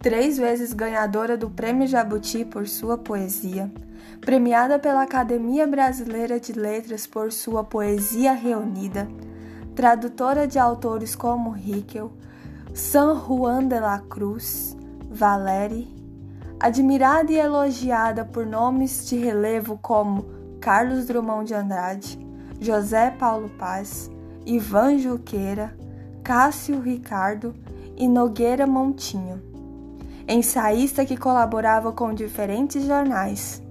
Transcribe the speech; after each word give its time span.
três 0.00 0.38
vezes 0.38 0.72
ganhadora 0.72 1.36
do 1.36 1.50
Prêmio 1.50 1.88
Jabuti 1.88 2.44
por 2.44 2.68
sua 2.68 2.96
poesia, 2.96 3.70
premiada 4.20 4.78
pela 4.78 5.02
Academia 5.02 5.66
Brasileira 5.66 6.38
de 6.38 6.52
Letras 6.52 7.04
por 7.04 7.32
sua 7.32 7.64
poesia 7.64 8.32
reunida, 8.32 9.08
tradutora 9.74 10.46
de 10.46 10.56
autores 10.56 11.16
como 11.16 11.50
Rickel, 11.50 12.12
San 12.72 13.16
Juan 13.16 13.66
de 13.66 13.80
la 13.80 13.98
Cruz, 13.98 14.76
Valéry, 15.10 15.88
admirada 16.60 17.32
e 17.32 17.36
elogiada 17.36 18.24
por 18.24 18.46
nomes 18.46 19.08
de 19.08 19.18
relevo 19.18 19.78
como 19.82 20.26
Carlos 20.60 21.06
Drummond 21.06 21.48
de 21.48 21.54
Andrade, 21.54 22.18
José 22.64 23.10
Paulo 23.18 23.48
Paz, 23.58 24.08
Ivan 24.46 24.96
Juqueira, 24.98 25.76
Cássio 26.22 26.80
Ricardo 26.80 27.52
e 27.96 28.06
Nogueira 28.06 28.64
Montinho. 28.66 29.47
Ensaísta 30.30 31.06
que 31.06 31.16
colaborava 31.16 31.90
com 31.90 32.12
diferentes 32.12 32.84
jornais. 32.84 33.62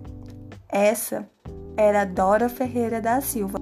Essa 0.68 1.30
era 1.78 2.04
Dora 2.04 2.50
Ferreira 2.50 3.00
da 3.00 3.22
Silva. 3.22 3.60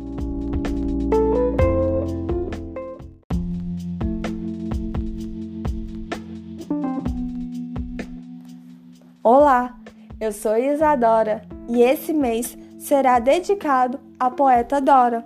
Olá, 9.21 9.75
eu 10.21 10.31
sou 10.31 10.55
Isadora 10.55 11.41
e 11.67 11.81
esse 11.81 12.13
mês 12.13 12.57
será 12.79 13.19
dedicado 13.19 13.99
à 14.17 14.29
poeta 14.31 14.79
Dora, 14.79 15.21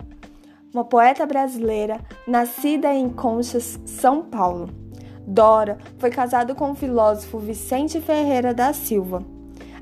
uma 0.73 0.85
poeta 0.85 1.23
brasileira 1.23 1.99
nascida 2.27 2.91
em 2.91 3.07
Conchas, 3.09 3.79
São 3.85 4.23
Paulo. 4.23 4.78
Dora 5.29 5.77
foi 5.99 6.09
casado 6.09 6.55
com 6.55 6.71
o 6.71 6.75
filósofo 6.75 7.37
Vicente 7.37 8.01
Ferreira 8.01 8.51
da 8.51 8.73
Silva. 8.73 9.23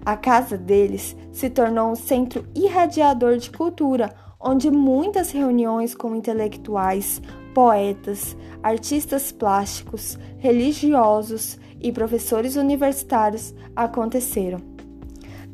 A 0.06 0.17
casa 0.17 0.58
deles 0.58 1.16
se 1.31 1.50
tornou 1.50 1.90
um 1.90 1.95
centro 1.95 2.45
irradiador 2.53 3.38
de 3.38 3.50
cultura, 3.50 4.14
onde 4.42 4.70
muitas 4.70 5.31
reuniões 5.31 5.95
com 5.95 6.14
intelectuais, 6.14 7.22
poetas, 7.56 8.36
artistas 8.62 9.31
plásticos, 9.31 10.20
religiosos 10.38 11.58
e 11.80 11.94
professores 11.94 12.58
universitários 12.58 13.56
aconteceram. 13.73 14.59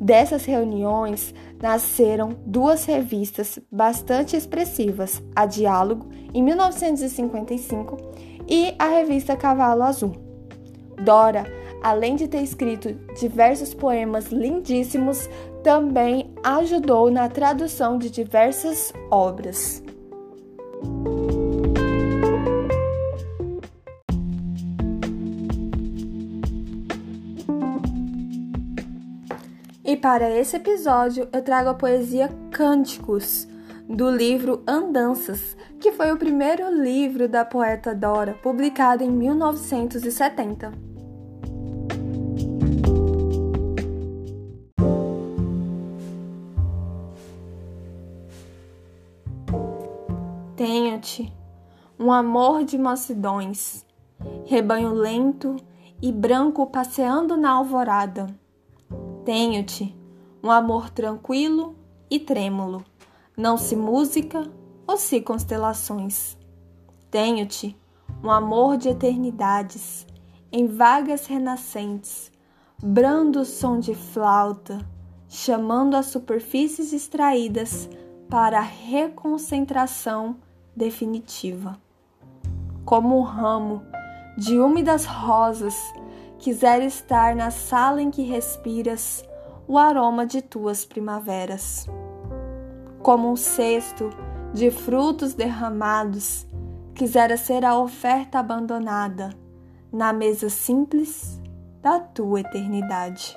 Dessas 0.00 0.44
reuniões 0.44 1.32
nasceram 1.62 2.36
duas 2.44 2.84
revistas 2.84 3.60
bastante 3.70 4.36
expressivas: 4.36 5.22
a 5.36 5.46
Diálogo, 5.46 6.08
em 6.34 6.42
1955, 6.42 7.96
e 8.48 8.74
a 8.78 8.86
revista 8.86 9.36
Cavalo 9.36 9.82
Azul. 9.82 10.12
Dora, 11.02 11.44
além 11.82 12.16
de 12.16 12.28
ter 12.28 12.42
escrito 12.42 12.94
diversos 13.18 13.74
poemas 13.74 14.26
lindíssimos, 14.26 15.28
também 15.62 16.32
ajudou 16.42 17.10
na 17.10 17.28
tradução 17.28 17.98
de 17.98 18.10
diversas 18.10 18.92
obras. 19.10 19.82
E 29.84 29.96
para 29.96 30.30
esse 30.30 30.56
episódio 30.56 31.28
eu 31.32 31.42
trago 31.42 31.68
a 31.68 31.74
poesia 31.74 32.28
Cânticos, 32.50 33.46
do 33.88 34.10
livro 34.10 34.62
Andanças, 34.66 35.56
que 35.80 35.92
foi 35.92 36.12
o 36.12 36.16
primeiro 36.16 36.70
livro 36.70 37.28
da 37.28 37.44
poeta 37.44 37.94
Dora, 37.94 38.34
publicado 38.42 39.02
em 39.02 39.10
1970. 39.10 40.72
Tenho-te 50.56 51.32
um 51.98 52.10
amor 52.10 52.64
de 52.64 52.78
mocidões, 52.78 53.84
rebanho 54.46 54.92
lento 54.92 55.56
e 56.00 56.10
branco 56.10 56.66
passeando 56.66 57.36
na 57.36 57.50
alvorada 57.50 58.26
tenho-te 59.24 59.96
um 60.42 60.50
amor 60.50 60.90
tranquilo 60.90 61.74
e 62.10 62.20
trêmulo, 62.20 62.84
não 63.36 63.56
se 63.56 63.74
música 63.74 64.50
ou 64.86 64.96
se 64.96 65.20
constelações. 65.20 66.36
Tenho-te 67.10 67.76
um 68.22 68.30
amor 68.30 68.76
de 68.76 68.88
eternidades, 68.88 70.06
em 70.52 70.66
vagas 70.66 71.26
renascentes, 71.26 72.30
brando 72.82 73.44
som 73.44 73.78
de 73.78 73.94
flauta, 73.94 74.78
chamando 75.28 75.96
as 75.96 76.06
superfícies 76.06 76.92
extraídas 76.92 77.88
para 78.28 78.58
a 78.58 78.62
reconcentração 78.62 80.36
definitiva. 80.76 81.78
Como 82.84 83.18
um 83.18 83.22
ramo 83.22 83.82
de 84.36 84.58
úmidas 84.58 85.04
rosas 85.04 85.76
quiser 86.38 86.82
estar 86.82 87.34
na 87.34 87.50
sala 87.50 88.02
em 88.02 88.10
que 88.10 88.22
respiras 88.22 89.24
o 89.66 89.78
aroma 89.78 90.26
de 90.26 90.42
tuas 90.42 90.84
primaveras. 90.84 91.86
Como 93.04 93.30
um 93.30 93.36
cesto 93.36 94.08
de 94.54 94.70
frutos 94.70 95.34
derramados, 95.34 96.46
quisera 96.94 97.36
ser 97.36 97.62
a 97.62 97.78
oferta 97.78 98.38
abandonada 98.38 99.28
na 99.92 100.10
mesa 100.10 100.48
simples 100.48 101.38
da 101.82 102.00
tua 102.00 102.40
eternidade. 102.40 103.36